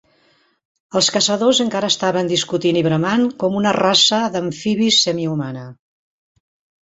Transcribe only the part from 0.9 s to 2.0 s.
Els caçadors encara